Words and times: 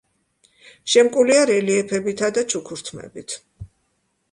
შემკულია 0.93 1.43
რელიეფებითა 1.51 2.33
და 2.39 2.45
ჩუქურთმებით. 2.55 3.39